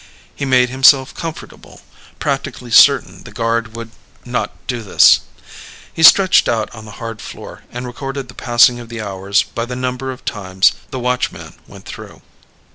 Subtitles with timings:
[0.35, 1.81] He made himself comfortable,
[2.17, 3.91] practically certain the guard would
[4.25, 5.19] not do this.
[5.93, 9.65] He stretched out on the hard floor and recorded the passing of the hours by
[9.65, 12.23] the number of times the watchman went through.